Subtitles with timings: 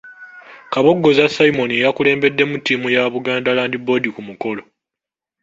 [0.71, 4.63] Kabogoza Simon y'eyakulembeddemu ttiimu ya Buganda Land Board ku mukolo.